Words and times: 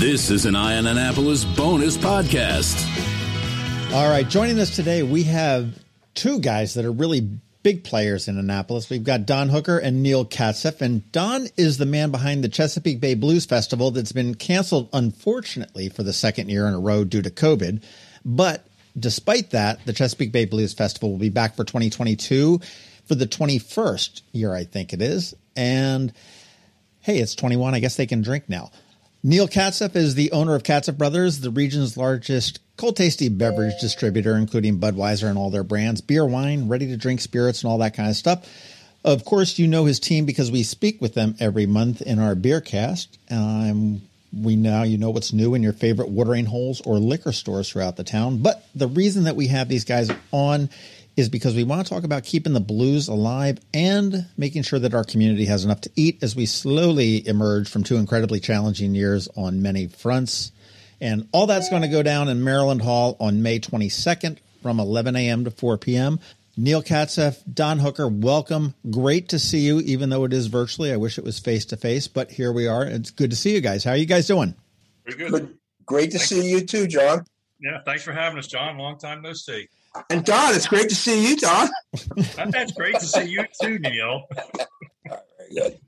This 0.00 0.30
is 0.30 0.46
an 0.46 0.56
Eye 0.56 0.78
on 0.78 0.86
Annapolis 0.86 1.44
bonus 1.44 1.98
podcast. 1.98 2.74
All 3.92 4.08
right, 4.08 4.26
joining 4.26 4.58
us 4.58 4.74
today, 4.74 5.02
we 5.02 5.24
have 5.24 5.78
two 6.14 6.40
guys 6.40 6.72
that 6.72 6.86
are 6.86 6.90
really 6.90 7.20
big 7.62 7.84
players 7.84 8.26
in 8.26 8.38
Annapolis. 8.38 8.88
We've 8.88 9.04
got 9.04 9.26
Don 9.26 9.50
Hooker 9.50 9.76
and 9.76 10.02
Neal 10.02 10.24
Katcef, 10.24 10.80
and 10.80 11.12
Don 11.12 11.48
is 11.58 11.76
the 11.76 11.84
man 11.84 12.10
behind 12.10 12.42
the 12.42 12.48
Chesapeake 12.48 12.98
Bay 12.98 13.12
Blues 13.12 13.44
Festival 13.44 13.90
that's 13.90 14.12
been 14.12 14.34
canceled, 14.34 14.88
unfortunately, 14.94 15.90
for 15.90 16.02
the 16.02 16.14
second 16.14 16.48
year 16.48 16.66
in 16.66 16.72
a 16.72 16.80
row 16.80 17.04
due 17.04 17.20
to 17.20 17.30
COVID. 17.30 17.82
But 18.24 18.66
despite 18.98 19.50
that, 19.50 19.84
the 19.84 19.92
Chesapeake 19.92 20.32
Bay 20.32 20.46
Blues 20.46 20.72
Festival 20.72 21.10
will 21.10 21.18
be 21.18 21.28
back 21.28 21.56
for 21.56 21.64
2022 21.64 22.58
for 23.04 23.14
the 23.14 23.26
21st 23.26 24.22
year, 24.32 24.54
I 24.54 24.64
think 24.64 24.94
it 24.94 25.02
is. 25.02 25.34
And 25.56 26.10
hey, 27.00 27.18
it's 27.18 27.34
21. 27.34 27.74
I 27.74 27.80
guess 27.80 27.96
they 27.96 28.06
can 28.06 28.22
drink 28.22 28.48
now. 28.48 28.70
Neal 29.22 29.48
Katcef 29.48 29.96
is 29.96 30.14
the 30.14 30.32
owner 30.32 30.54
of 30.54 30.62
Katcef 30.62 30.96
Brothers, 30.96 31.40
the 31.40 31.50
region's 31.50 31.96
largest 31.96 32.60
cold 32.78 32.96
tasty 32.96 33.28
beverage 33.28 33.74
distributor, 33.78 34.34
including 34.34 34.78
Budweiser 34.78 35.28
and 35.28 35.36
all 35.36 35.50
their 35.50 35.62
brands, 35.62 36.00
beer, 36.00 36.24
wine, 36.24 36.68
ready 36.68 36.86
to 36.86 36.96
drink 36.96 37.20
spirits, 37.20 37.62
and 37.62 37.70
all 37.70 37.78
that 37.78 37.94
kind 37.94 38.08
of 38.08 38.16
stuff. 38.16 38.48
Of 39.04 39.26
course, 39.26 39.58
you 39.58 39.68
know 39.68 39.84
his 39.84 40.00
team 40.00 40.24
because 40.24 40.50
we 40.50 40.62
speak 40.62 41.02
with 41.02 41.12
them 41.12 41.34
every 41.38 41.66
month 41.66 42.00
in 42.00 42.18
our 42.18 42.34
beer 42.34 42.62
cast. 42.62 43.18
Um, 43.30 44.00
we 44.32 44.56
now 44.56 44.84
you 44.84 44.96
know 44.96 45.10
what's 45.10 45.32
new 45.34 45.54
in 45.54 45.62
your 45.62 45.72
favorite 45.74 46.08
watering 46.08 46.46
holes 46.46 46.80
or 46.82 46.98
liquor 46.98 47.32
stores 47.32 47.70
throughout 47.70 47.96
the 47.96 48.04
town. 48.04 48.38
But 48.38 48.64
the 48.74 48.86
reason 48.86 49.24
that 49.24 49.36
we 49.36 49.48
have 49.48 49.68
these 49.68 49.84
guys 49.84 50.10
on 50.32 50.70
is 51.16 51.28
because 51.28 51.54
we 51.54 51.64
want 51.64 51.86
to 51.86 51.92
talk 51.92 52.04
about 52.04 52.24
keeping 52.24 52.52
the 52.52 52.60
blues 52.60 53.08
alive 53.08 53.58
and 53.74 54.26
making 54.36 54.62
sure 54.62 54.78
that 54.78 54.94
our 54.94 55.04
community 55.04 55.44
has 55.44 55.64
enough 55.64 55.80
to 55.82 55.90
eat 55.96 56.22
as 56.22 56.34
we 56.34 56.46
slowly 56.46 57.26
emerge 57.26 57.68
from 57.68 57.84
two 57.84 57.96
incredibly 57.96 58.40
challenging 58.40 58.94
years 58.94 59.28
on 59.36 59.62
many 59.62 59.86
fronts. 59.86 60.52
And 61.00 61.28
all 61.32 61.46
that's 61.46 61.70
going 61.70 61.82
to 61.82 61.88
go 61.88 62.02
down 62.02 62.28
in 62.28 62.44
Maryland 62.44 62.82
Hall 62.82 63.16
on 63.20 63.42
May 63.42 63.58
22nd 63.60 64.38
from 64.62 64.80
11 64.80 65.16
a.m. 65.16 65.44
to 65.44 65.50
4 65.50 65.78
p.m. 65.78 66.20
Neal 66.56 66.82
Katcef, 66.82 67.38
Don 67.52 67.78
Hooker, 67.78 68.06
welcome. 68.06 68.74
Great 68.90 69.30
to 69.30 69.38
see 69.38 69.60
you, 69.60 69.80
even 69.80 70.10
though 70.10 70.24
it 70.24 70.32
is 70.32 70.48
virtually. 70.48 70.92
I 70.92 70.96
wish 70.96 71.16
it 71.16 71.24
was 71.24 71.38
face 71.38 71.64
to 71.66 71.76
face, 71.76 72.06
but 72.06 72.30
here 72.30 72.52
we 72.52 72.66
are. 72.66 72.84
It's 72.84 73.10
good 73.10 73.30
to 73.30 73.36
see 73.36 73.54
you 73.54 73.60
guys. 73.60 73.84
How 73.84 73.92
are 73.92 73.96
you 73.96 74.04
guys 74.04 74.26
doing? 74.26 74.54
Pretty 75.04 75.18
good. 75.18 75.30
good. 75.30 75.58
Great 75.86 76.10
to 76.10 76.18
thanks. 76.18 76.28
see 76.28 76.50
you 76.50 76.60
too, 76.60 76.86
John. 76.86 77.24
Yeah, 77.60 77.78
thanks 77.84 78.02
for 78.02 78.12
having 78.12 78.38
us, 78.38 78.46
John. 78.46 78.76
Long 78.78 78.98
time 78.98 79.22
no 79.22 79.32
see. 79.32 79.68
And 80.08 80.24
Don, 80.24 80.54
it's 80.54 80.68
great 80.68 80.88
to 80.88 80.94
see 80.94 81.28
you, 81.28 81.36
Don. 81.36 81.68
That's 82.50 82.72
great 82.72 82.94
to 82.94 83.06
see 83.06 83.24
you 83.24 83.44
too, 83.60 83.78
Neal. 83.78 84.26
All 85.10 85.18
right, 85.56 85.80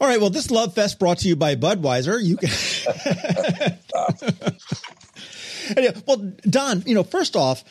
All 0.00 0.08
right, 0.08 0.20
well, 0.20 0.30
this 0.30 0.50
Love 0.50 0.74
Fest 0.74 0.98
brought 0.98 1.18
to 1.18 1.28
you 1.28 1.36
by 1.36 1.54
Budweiser. 1.54 2.22
You 2.22 2.36
can. 2.36 2.50
well, 6.06 6.32
Don, 6.48 6.82
you 6.86 6.94
know, 6.94 7.04
first 7.04 7.36
off, 7.36 7.64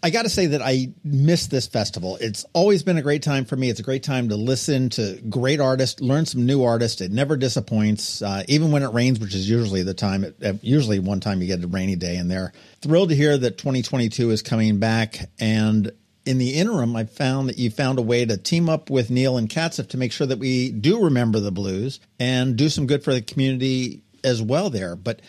I 0.00 0.10
got 0.10 0.22
to 0.22 0.28
say 0.28 0.46
that 0.46 0.62
I 0.62 0.92
miss 1.02 1.48
this 1.48 1.66
festival. 1.66 2.18
It's 2.20 2.44
always 2.52 2.84
been 2.84 2.98
a 2.98 3.02
great 3.02 3.22
time 3.22 3.44
for 3.44 3.56
me. 3.56 3.68
It's 3.68 3.80
a 3.80 3.84
great 3.84 4.04
time 4.04 4.28
to 4.28 4.36
listen 4.36 4.90
to 4.90 5.20
great 5.28 5.58
artists, 5.58 6.00
learn 6.00 6.24
some 6.24 6.46
new 6.46 6.62
artists. 6.62 7.00
It 7.00 7.10
never 7.10 7.36
disappoints, 7.36 8.22
uh, 8.22 8.44
even 8.46 8.70
when 8.70 8.84
it 8.84 8.92
rains, 8.92 9.18
which 9.18 9.34
is 9.34 9.50
usually 9.50 9.82
the 9.82 9.94
time. 9.94 10.24
It, 10.24 10.62
usually, 10.62 11.00
one 11.00 11.18
time 11.18 11.40
you 11.40 11.48
get 11.48 11.64
a 11.64 11.66
rainy 11.66 11.96
day 11.96 12.16
in 12.16 12.28
there. 12.28 12.52
Thrilled 12.80 13.08
to 13.08 13.16
hear 13.16 13.36
that 13.36 13.58
2022 13.58 14.30
is 14.30 14.42
coming 14.42 14.78
back, 14.78 15.28
and 15.40 15.90
in 16.24 16.38
the 16.38 16.54
interim, 16.54 16.94
I 16.94 17.04
found 17.04 17.48
that 17.48 17.58
you 17.58 17.70
found 17.70 17.98
a 17.98 18.02
way 18.02 18.24
to 18.24 18.36
team 18.36 18.68
up 18.68 18.90
with 18.90 19.10
Neal 19.10 19.36
and 19.36 19.48
Katcef 19.48 19.88
to 19.88 19.96
make 19.96 20.12
sure 20.12 20.26
that 20.26 20.38
we 20.38 20.70
do 20.70 21.04
remember 21.04 21.40
the 21.40 21.50
blues 21.50 21.98
and 22.20 22.54
do 22.54 22.68
some 22.68 22.86
good 22.86 23.02
for 23.02 23.12
the 23.12 23.22
community 23.22 24.02
as 24.22 24.42
well 24.42 24.70
there. 24.70 24.94
But 24.94 25.22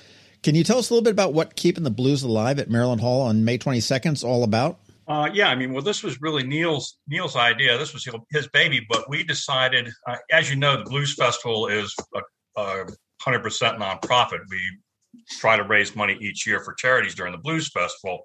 can 0.44 0.56
you 0.56 0.64
tell 0.64 0.78
us 0.78 0.90
a 0.90 0.94
little 0.94 1.04
bit 1.04 1.12
about 1.12 1.34
what 1.34 1.56
Keeping 1.56 1.84
the 1.84 1.92
Blues 1.92 2.24
Alive 2.24 2.60
at 2.60 2.70
Maryland 2.70 3.02
Hall 3.02 3.22
on 3.22 3.44
May 3.44 3.58
22nd 3.58 4.14
is 4.14 4.24
all 4.24 4.44
about? 4.44 4.80
Uh, 5.08 5.28
yeah, 5.34 5.50
I 5.50 5.56
mean, 5.56 5.74
well, 5.74 5.82
this 5.82 6.04
was 6.04 6.22
really 6.22 6.44
Neil's 6.44 6.98
Neal's 7.08 7.36
idea. 7.36 7.78
This 7.78 7.94
was 7.94 8.08
his 8.30 8.48
baby, 8.50 8.86
but 8.88 9.10
we 9.10 9.24
decided, 9.24 9.90
uh, 10.08 10.18
as 10.32 10.50
you 10.50 10.56
know, 10.56 10.78
the 10.78 10.90
Blues 10.90 11.16
Festival 11.16 11.68
is 11.68 11.96
a 12.56 12.86
hundred 13.20 13.40
percent 13.40 13.80
nonprofit. 13.80 14.40
We 14.50 14.60
try 15.40 15.58
to 15.58 15.64
raise 15.64 15.96
money 15.96 16.16
each 16.22 16.46
year 16.46 16.60
for 16.60 16.76
charities 16.76 17.16
during 17.16 17.32
the 17.32 17.40
Blues 17.40 17.70
Festival. 17.70 18.20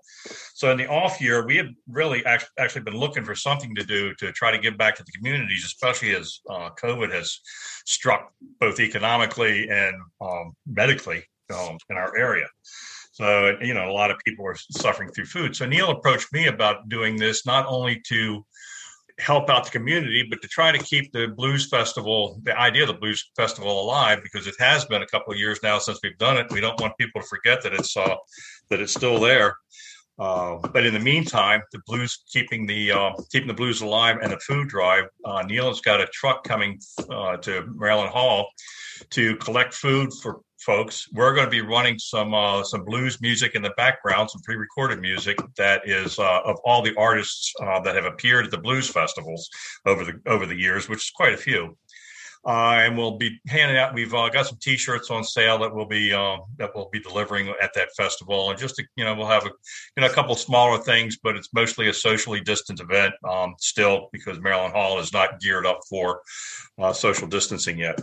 So 0.55 0.71
in 0.71 0.77
the 0.77 0.87
off 0.87 1.23
year, 1.23 1.47
we 1.47 1.57
have 1.57 1.69
really 1.89 2.25
act- 2.27 2.51
actually 2.59 2.83
been 2.83 2.97
looking 2.97 3.25
for 3.25 3.35
something 3.35 3.75
to 3.77 3.85
do 3.85 4.15
to 4.17 4.31
try 4.33 4.51
to 4.51 4.59
give 4.59 4.77
back 4.77 4.95
to 4.97 5.03
the 5.03 5.13
communities, 5.13 5.65
especially 5.65 6.15
as 6.15 6.41
uh, 6.51 6.69
COVID 6.83 7.11
has 7.13 7.41
struck 7.87 8.31
both 8.61 8.79
economically 8.79 9.71
and 9.71 9.97
um, 10.21 10.53
medically 10.67 11.25
um, 11.53 11.79
in 11.91 11.97
our 11.97 12.17
area. 12.17 12.47
So, 13.13 13.57
you 13.61 13.75
know, 13.75 13.89
a 13.89 13.93
lot 13.93 14.11
of 14.11 14.19
people 14.27 14.45
are 14.47 14.57
suffering 14.57 15.09
through 15.11 15.27
food. 15.27 15.55
So 15.55 15.67
Neal 15.67 15.91
approached 15.91 16.33
me 16.33 16.49
about 16.49 16.89
doing 16.89 17.17
this 17.17 17.47
not 17.47 17.67
only 17.67 18.01
to 18.09 18.45
help 19.21 19.49
out 19.49 19.65
the 19.65 19.71
community, 19.71 20.27
but 20.29 20.43
to 20.43 20.49
try 20.49 20.73
to 20.73 20.79
keep 20.79 21.13
the 21.13 21.29
blues 21.29 21.69
festival, 21.69 22.41
the 22.43 22.59
idea 22.59 22.83
of 22.83 22.89
the 22.89 22.95
blues 22.95 23.31
festival 23.37 23.81
alive, 23.81 24.21
because 24.23 24.49
it 24.49 24.57
has 24.59 24.85
been 24.87 25.03
a 25.03 25.07
couple 25.07 25.33
of 25.33 25.39
years 25.39 25.61
now 25.63 25.79
since 25.79 26.01
we've 26.03 26.19
done 26.19 26.37
it. 26.37 26.51
We 26.51 26.61
don't 26.61 26.81
want 26.81 26.99
people 26.99 27.21
to 27.21 27.27
forget 27.27 27.63
that 27.63 27.73
it's 27.73 27.97
uh, 27.97 28.17
that 28.71 28.81
it's 28.81 28.95
still 28.95 29.21
there. 29.21 29.57
Uh, 30.19 30.59
but 30.73 30.87
in 30.87 30.95
the 30.95 31.01
meantime, 31.01 31.61
the 31.73 31.81
blues 31.87 32.23
keeping 32.33 32.67
the 32.67 32.93
uh, 32.93 33.11
keeping 33.33 33.49
the 33.49 33.55
blues 33.55 33.81
alive 33.81 34.19
and 34.23 34.33
the 34.33 34.39
food 34.39 34.69
drive. 34.69 35.05
Uh, 35.25 35.43
Neal 35.43 35.69
has 35.69 35.81
got 35.81 36.01
a 36.01 36.07
truck 36.07 36.45
coming 36.45 36.79
uh, 37.11 37.37
to 37.39 37.67
Maryland 37.75 38.11
Hall 38.11 38.49
to 39.11 39.37
collect 39.37 39.75
food 39.75 40.11
for 40.23 40.41
folks. 40.61 41.09
We're 41.13 41.35
going 41.35 41.47
to 41.47 41.51
be 41.51 41.63
running 41.63 41.99
some 41.99 42.33
uh, 42.33 42.63
some 42.63 42.85
blues 42.85 43.21
music 43.21 43.57
in 43.57 43.63
the 43.63 43.73
background, 43.77 44.31
some 44.31 44.41
pre-recorded 44.43 45.01
music 45.01 45.37
that 45.57 45.83
is 45.85 46.17
of 46.21 46.57
all 46.65 46.81
the 46.81 46.95
artists 46.97 47.53
that 47.59 47.97
have 47.97 48.05
appeared 48.05 48.45
at 48.45 48.51
the 48.53 48.59
blues 48.59 48.89
festivals 48.89 49.51
over 49.85 50.05
the 50.05 50.21
over 50.27 50.47
the 50.47 50.57
years, 50.57 50.89
which 50.89 51.01
is 51.01 51.11
quite 51.11 51.35
a 51.35 51.39
few. 51.39 51.77
Uh, 52.47 52.83
and 52.85 52.99
we'll 52.99 53.17
be 53.17 53.41
handing 53.47 53.79
out. 53.79 53.95
We've 53.95 54.13
uh, 54.13 54.29
got 54.29 54.47
some 54.47 54.59
T-shirts 54.61 55.11
on 55.11 55.25
sale 55.25 55.59
that 55.61 55.75
we'll 55.75 55.87
be 55.87 56.13
uh, 56.13 56.37
that 56.59 56.73
we'll 56.75 56.91
be 56.93 57.01
delivering 57.01 57.49
at 57.63 57.73
that 57.75 57.89
festival, 57.97 58.51
and 58.51 58.59
just 58.59 58.77
to, 58.77 58.85
you 58.97 59.05
know 59.05 59.15
we'll 59.15 59.29
have 59.29 59.47
a 59.47 59.51
you 59.97 60.01
know 60.03 60.07
a 60.07 60.13
couple 60.13 60.35
smaller 60.35 60.79
things, 60.79 61.17
but 61.17 61.37
it's 61.37 61.49
mostly 61.55 61.89
a 61.89 61.95
socially 61.95 62.41
distant 62.41 62.81
event 62.81 63.15
um, 63.27 63.55
still 63.59 64.11
because 64.13 64.39
Maryland 64.41 64.75
Hall 64.75 64.99
is 64.99 65.13
not 65.13 65.41
geared 65.41 65.65
up 65.65 65.81
for 65.89 66.21
social 66.93 67.29
distancing 67.29 67.79
yet. 67.79 67.99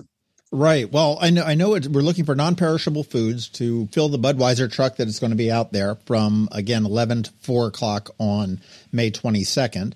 Right. 0.53 0.91
Well, 0.91 1.18
I 1.22 1.29
know 1.29 1.44
I 1.44 1.53
know 1.53 1.69
we're 1.69 2.02
looking 2.02 2.25
for 2.25 2.35
non-perishable 2.35 3.03
foods 3.03 3.47
to 3.50 3.88
fill 3.94 4.09
the 4.09 4.19
Budweiser 4.19 4.69
truck 4.69 4.97
that 4.97 5.08
is 5.08 5.18
going 5.18 5.29
to 5.29 5.38
be 5.38 5.50
out 5.50 5.72
there 5.72 5.96
from 6.06 6.50
again 6.52 6.85
eleven 6.85 7.23
to 7.23 7.31
four 7.40 7.68
o'clock 7.68 8.09
on 8.18 8.59
May 8.91 9.12
twenty 9.12 9.46
second. 9.46 9.96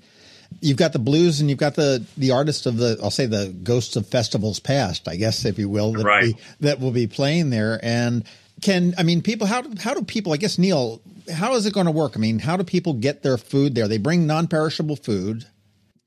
You've 0.62 0.78
got 0.78 0.94
the 0.94 1.00
blues 1.00 1.42
and 1.42 1.50
you've 1.50 1.60
got 1.60 1.76
the 1.76 2.04
the 2.18 2.32
artists 2.32 2.66
of 2.66 2.78
the 2.78 2.98
I'll 3.02 3.12
say 3.12 3.26
the 3.26 3.54
ghosts 3.64 3.96
of 3.96 4.08
festivals 4.08 4.60
past, 4.60 5.08
I 5.08 5.16
guess 5.16 5.46
if 5.46 5.60
you 5.60 5.70
will, 5.70 5.94
that 5.94 6.06
right. 6.06 6.36
be, 6.36 6.38
that 6.62 6.80
will 6.80 6.92
be 6.92 7.08
playing 7.08 7.50
there. 7.50 7.80
And 7.84 8.24
can 8.62 8.94
I 8.98 9.04
mean 9.04 9.22
people 9.22 9.48
how 9.48 9.64
how 9.80 9.94
do 9.94 10.04
people 10.04 10.34
I 10.34 10.38
guess 10.38 10.58
Neil 10.58 11.02
how 11.34 11.56
is 11.56 11.66
it 11.66 11.74
going 11.74 11.88
to 11.88 11.92
work? 11.92 12.14
I 12.16 12.20
mean, 12.20 12.40
how 12.40 12.56
do 12.56 12.64
people 12.64 12.94
get 12.94 13.24
their 13.24 13.38
food 13.38 13.74
there? 13.74 13.88
They 13.88 13.98
bring 13.98 14.28
non-perishable 14.28 14.98
food. 14.98 15.46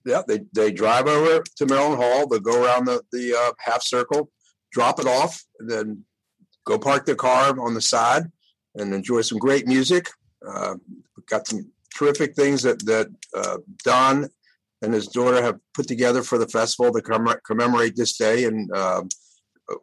Yeah, 0.05 0.23
they, 0.27 0.47
they 0.55 0.71
drive 0.71 1.09
over 1.09 1.43
to 1.57 1.67
Maryland 1.67 2.01
Hall. 2.01 2.27
They 2.29 2.39
go 2.39 2.65
around 2.65 2.87
the 2.87 3.03
the 3.13 3.35
uh, 3.35 3.53
half 3.59 3.83
circle 3.83 4.31
drop 4.71 5.01
it 5.01 5.07
off, 5.07 5.45
and 5.59 5.71
then 5.71 6.05
go 6.65 6.79
park 6.79 7.07
the 7.07 7.15
car 7.15 7.59
on 7.59 7.75
the 7.75 7.81
side 7.81 8.31
and 8.75 8.93
enjoy 8.93 9.23
some 9.23 9.39
great 9.39 9.67
music. 9.67 10.09
Uh, 10.47 10.77
got 11.27 11.47
some 11.47 11.71
terrific 11.99 12.35
things 12.35 12.63
that 12.63 12.85
that 12.87 13.09
uh, 13.35 13.59
Don 13.85 14.29
and 14.83 14.95
his 14.95 15.09
daughter 15.09 15.43
have 15.43 15.59
put 15.75 15.89
together 15.89 16.23
for 16.23 16.39
the 16.39 16.47
festival 16.47 16.93
to 16.93 17.03
commemorate, 17.03 17.43
commemorate 17.45 17.97
this 17.97 18.17
day, 18.17 18.45
and 18.45 18.71
uh, 18.73 19.03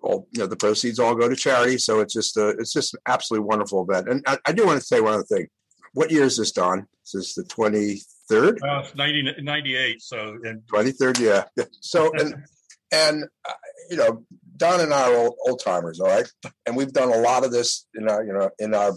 all 0.01 0.27
you 0.31 0.39
know 0.39 0.47
the 0.47 0.55
proceeds 0.55 0.99
all 0.99 1.15
go 1.15 1.27
to 1.27 1.35
charity. 1.35 1.77
So 1.77 1.99
it's 1.99 2.13
just 2.13 2.37
a, 2.37 2.49
it's 2.49 2.73
just 2.73 2.93
an 2.93 3.01
absolutely 3.05 3.45
wonderful 3.45 3.85
event. 3.87 4.07
And 4.09 4.23
I, 4.25 4.37
I 4.45 4.51
do 4.53 4.65
want 4.65 4.79
to 4.79 4.85
say 4.85 5.01
one 5.01 5.13
other 5.13 5.23
thing. 5.23 5.47
What 5.93 6.11
year 6.11 6.23
is 6.23 6.37
this, 6.37 6.51
Don? 6.51 6.87
Is 7.05 7.11
this 7.11 7.35
the 7.35 7.43
twenty 7.43 8.01
third? 8.29 8.59
Uh, 8.63 8.83
90, 8.95 9.35
98, 9.41 10.01
So 10.01 10.37
twenty 10.67 10.91
third, 10.91 11.19
yeah. 11.19 11.43
So 11.81 12.11
and 12.19 12.35
and 12.91 13.25
uh, 13.47 13.53
you 13.89 13.97
know 13.97 14.23
Don 14.57 14.79
and 14.79 14.93
I 14.93 15.11
are 15.11 15.15
old, 15.15 15.35
old 15.47 15.61
timers, 15.63 15.99
all 15.99 16.07
right, 16.07 16.27
and 16.65 16.77
we've 16.77 16.93
done 16.93 17.11
a 17.11 17.17
lot 17.17 17.43
of 17.43 17.51
this 17.51 17.85
in 17.95 18.07
our 18.07 18.23
you 18.23 18.33
know 18.33 18.49
in 18.59 18.73
our 18.73 18.93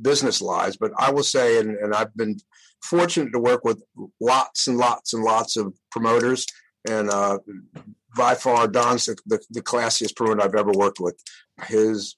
business 0.00 0.40
lies, 0.40 0.76
But 0.76 0.92
I 0.98 1.10
will 1.10 1.22
say, 1.22 1.58
and, 1.58 1.76
and 1.76 1.94
I've 1.94 2.14
been 2.16 2.36
fortunate 2.82 3.32
to 3.32 3.38
work 3.38 3.64
with 3.64 3.82
lots 4.20 4.66
and 4.66 4.76
lots 4.76 5.14
and 5.14 5.22
lots 5.22 5.56
of 5.56 5.74
promoters, 5.90 6.46
and 6.88 7.10
uh, 7.10 7.38
by 8.16 8.34
far 8.34 8.68
Don's 8.68 9.06
the, 9.06 9.16
the, 9.26 9.40
the 9.50 9.62
classiest 9.62 10.16
promoter 10.16 10.42
I've 10.42 10.54
ever 10.54 10.72
worked 10.72 11.00
with. 11.00 11.18
His 11.66 12.16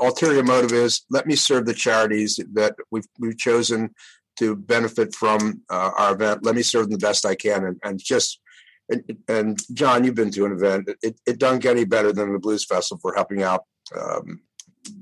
ulterior 0.00 0.42
motive 0.42 0.72
is 0.72 1.02
let 1.10 1.26
me 1.26 1.36
serve 1.36 1.66
the 1.66 1.74
charities 1.74 2.38
that 2.54 2.74
we've 2.90 3.06
we've 3.18 3.38
chosen 3.38 3.94
to 4.38 4.56
benefit 4.56 5.14
from 5.14 5.62
uh, 5.70 5.92
our 5.96 6.14
event. 6.14 6.44
Let 6.44 6.56
me 6.56 6.62
serve 6.62 6.88
them 6.88 6.98
the 6.98 7.06
best 7.06 7.26
I 7.26 7.34
can, 7.34 7.64
and, 7.64 7.78
and 7.82 7.98
just 8.02 8.40
and, 8.90 9.18
and 9.28 9.58
John, 9.72 10.04
you've 10.04 10.14
been 10.14 10.30
to 10.32 10.44
an 10.44 10.52
event. 10.52 10.90
It, 11.02 11.18
it 11.26 11.38
doesn't 11.38 11.60
get 11.60 11.76
any 11.76 11.84
better 11.84 12.12
than 12.12 12.32
the 12.32 12.38
Blues 12.38 12.64
Festival 12.64 13.00
for 13.00 13.14
helping 13.14 13.42
out 13.42 13.64
um, 13.98 14.40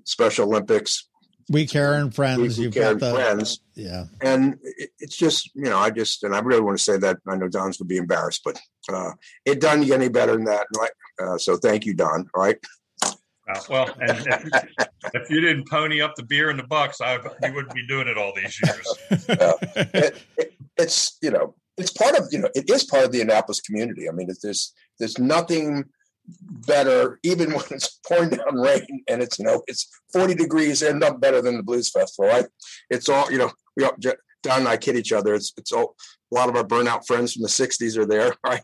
Special 0.04 0.46
Olympics. 0.46 1.08
We 1.52 1.66
care 1.66 1.94
and 1.94 2.14
friends. 2.14 2.38
We, 2.38 2.48
we 2.48 2.64
You've 2.64 2.74
care 2.74 2.94
got 2.94 3.00
the 3.00 3.14
friends. 3.14 3.60
yeah. 3.74 4.06
And 4.22 4.58
it, 4.62 4.90
it's 4.98 5.16
just 5.16 5.54
you 5.54 5.64
know 5.64 5.78
I 5.78 5.90
just 5.90 6.24
and 6.24 6.34
I 6.34 6.40
really 6.40 6.62
want 6.62 6.78
to 6.78 6.82
say 6.82 6.96
that 6.98 7.18
I 7.28 7.36
know 7.36 7.48
Don's 7.48 7.76
gonna 7.76 7.86
be 7.86 7.98
embarrassed, 7.98 8.40
but 8.44 8.58
uh, 8.92 9.12
it 9.44 9.60
doesn't 9.60 9.86
get 9.86 10.00
any 10.00 10.08
better 10.08 10.32
than 10.32 10.44
that. 10.44 10.66
Like 10.76 10.92
uh, 11.22 11.38
so, 11.38 11.56
thank 11.56 11.84
you, 11.84 11.94
Don. 11.94 12.28
All 12.34 12.42
right. 12.42 12.56
Uh, 13.04 13.60
well, 13.68 13.94
and 14.00 14.26
if, 14.26 14.64
if, 15.14 15.30
you 15.30 15.40
didn't 15.40 15.68
pony 15.68 16.00
up 16.00 16.14
the 16.14 16.22
beer 16.22 16.48
and 16.48 16.58
the 16.58 16.66
bucks, 16.66 17.00
I 17.00 17.14
you 17.16 17.52
wouldn't 17.52 17.74
be 17.74 17.86
doing 17.86 18.08
it 18.08 18.16
all 18.16 18.32
these 18.34 18.58
years. 18.64 19.28
uh, 19.28 19.52
it, 19.94 20.16
it, 20.38 20.54
it's 20.78 21.18
you 21.20 21.30
know 21.30 21.54
it's 21.76 21.92
part 21.92 22.16
of 22.16 22.28
you 22.30 22.38
know 22.38 22.48
it 22.54 22.70
is 22.70 22.84
part 22.84 23.04
of 23.04 23.12
the 23.12 23.20
Annapolis 23.20 23.60
community. 23.60 24.08
I 24.08 24.12
mean, 24.12 24.28
there's 24.42 24.72
there's 24.98 25.18
nothing 25.18 25.84
better 26.26 27.18
even 27.22 27.50
when 27.52 27.64
it's 27.70 27.98
pouring 28.06 28.30
down 28.30 28.56
rain 28.56 29.02
and 29.08 29.22
it's 29.22 29.38
you 29.38 29.44
know 29.44 29.62
it's 29.66 29.88
40 30.12 30.34
degrees 30.34 30.82
and 30.82 31.00
not 31.00 31.20
better 31.20 31.42
than 31.42 31.56
the 31.56 31.62
blues 31.62 31.90
festival 31.90 32.30
right? 32.30 32.46
It's 32.90 33.08
all 33.08 33.30
you 33.30 33.38
know 33.38 33.50
we 33.76 33.84
all, 33.84 33.96
don 34.42 34.58
and 34.60 34.68
i 34.68 34.76
kid 34.76 34.96
each 34.96 35.12
other. 35.12 35.34
It's 35.34 35.52
it's 35.56 35.72
all 35.72 35.96
a 36.32 36.34
lot 36.34 36.48
of 36.48 36.56
our 36.56 36.64
burnout 36.64 37.06
friends 37.06 37.32
from 37.32 37.42
the 37.42 37.48
60s 37.48 37.96
are 37.96 38.06
there 38.06 38.34
right? 38.46 38.62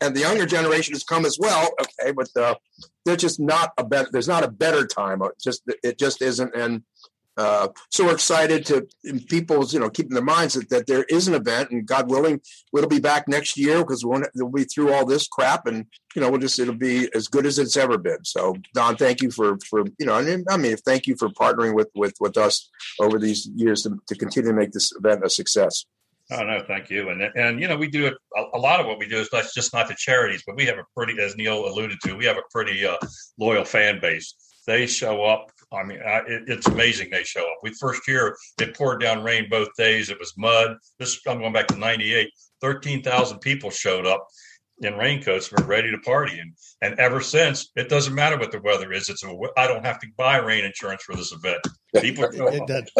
And 0.00 0.14
the 0.14 0.20
younger 0.20 0.46
generation 0.46 0.94
has 0.94 1.04
come 1.04 1.24
as 1.24 1.38
well 1.38 1.70
okay 1.80 2.12
but 2.12 2.28
uh, 2.36 2.54
there's 3.04 3.22
just 3.22 3.40
not 3.40 3.72
a 3.78 3.84
better 3.84 4.08
there's 4.12 4.28
not 4.28 4.44
a 4.44 4.50
better 4.50 4.86
time 4.86 5.22
it 5.22 5.32
just 5.42 5.62
it 5.82 5.98
just 5.98 6.22
isn't 6.22 6.54
and 6.54 6.82
uh, 7.36 7.68
so 7.90 8.04
we're 8.04 8.12
excited 8.12 8.66
to 8.66 8.86
people's, 9.28 9.72
you 9.72 9.80
know, 9.80 9.88
keeping 9.88 10.14
their 10.14 10.22
minds 10.22 10.54
that, 10.54 10.68
that 10.68 10.86
there 10.86 11.04
is 11.04 11.28
an 11.28 11.34
event, 11.34 11.70
and 11.70 11.86
God 11.86 12.10
willing, 12.10 12.40
we'll 12.72 12.86
be 12.86 13.00
back 13.00 13.28
next 13.28 13.56
year 13.56 13.78
because 13.78 14.04
we'll, 14.04 14.22
we'll 14.34 14.50
be 14.50 14.64
through 14.64 14.92
all 14.92 15.06
this 15.06 15.28
crap, 15.28 15.66
and 15.66 15.86
you 16.14 16.20
know, 16.20 16.30
we'll 16.30 16.40
just 16.40 16.58
it'll 16.58 16.74
be 16.74 17.08
as 17.14 17.28
good 17.28 17.46
as 17.46 17.58
it's 17.58 17.76
ever 17.76 17.98
been. 17.98 18.24
So, 18.24 18.56
Don, 18.74 18.96
thank 18.96 19.22
you 19.22 19.30
for 19.30 19.58
for 19.68 19.84
you 19.98 20.06
know, 20.06 20.14
I 20.48 20.56
mean, 20.56 20.76
thank 20.78 21.06
you 21.06 21.16
for 21.16 21.28
partnering 21.28 21.74
with 21.74 21.88
with 21.94 22.14
with 22.20 22.36
us 22.36 22.68
over 23.00 23.18
these 23.18 23.48
years 23.54 23.84
to, 23.84 23.96
to 24.08 24.14
continue 24.16 24.50
to 24.50 24.56
make 24.56 24.72
this 24.72 24.92
event 24.96 25.24
a 25.24 25.30
success. 25.30 25.86
Oh 26.32 26.44
no, 26.44 26.62
thank 26.66 26.90
you. 26.90 27.08
And 27.08 27.22
and 27.22 27.60
you 27.60 27.66
know 27.66 27.76
we 27.76 27.88
do 27.88 28.06
it. 28.06 28.14
A, 28.36 28.56
a, 28.56 28.58
lot 28.58 28.78
of 28.80 28.86
what 28.86 28.98
we 28.98 29.08
do 29.08 29.16
is 29.16 29.28
not 29.32 29.46
just 29.52 29.72
not 29.72 29.88
the 29.88 29.96
charities, 29.96 30.44
but 30.46 30.56
we 30.56 30.64
have 30.66 30.78
a 30.78 30.84
pretty, 30.96 31.20
as 31.20 31.36
Neal 31.36 31.66
alluded 31.66 31.98
to, 32.04 32.14
we 32.14 32.24
have 32.26 32.36
a 32.36 32.42
pretty 32.52 32.86
uh, 32.86 32.96
loyal 33.38 33.64
fan 33.64 34.00
base. 34.00 34.34
They 34.66 34.86
show 34.86 35.24
up 35.24 35.50
I 35.72 35.84
mean, 35.84 36.00
I, 36.04 36.18
it, 36.26 36.42
it's 36.46 36.66
amazing 36.66 37.10
they 37.10 37.22
show 37.22 37.42
up. 37.42 37.58
We 37.62 37.72
first 37.74 38.06
year 38.08 38.36
it 38.60 38.76
poured 38.76 39.00
down 39.00 39.22
rain 39.22 39.46
both 39.48 39.68
days. 39.76 40.10
It 40.10 40.18
was 40.18 40.34
mud. 40.36 40.76
This 40.98 41.20
I'm 41.26 41.38
going 41.38 41.52
back 41.52 41.68
to 41.68 41.76
'98. 41.76 42.30
Thirteen 42.60 43.02
thousand 43.02 43.38
people 43.40 43.70
showed 43.70 44.06
up 44.06 44.26
in 44.82 44.94
raincoats. 44.94 45.52
We're 45.52 45.64
ready 45.64 45.90
to 45.90 45.98
party, 45.98 46.38
and 46.38 46.52
and 46.82 46.98
ever 46.98 47.20
since 47.20 47.70
it 47.76 47.88
doesn't 47.88 48.14
matter 48.14 48.36
what 48.36 48.50
the 48.50 48.60
weather 48.60 48.92
is. 48.92 49.08
It's 49.08 49.22
a 49.22 49.32
I 49.56 49.66
don't 49.66 49.84
have 49.84 50.00
to 50.00 50.08
buy 50.16 50.38
rain 50.38 50.64
insurance 50.64 51.02
for 51.02 51.14
this 51.14 51.32
event. 51.32 51.60
People 52.00 52.30
show 52.32 52.48
up. 52.48 52.66
that, 52.66 52.90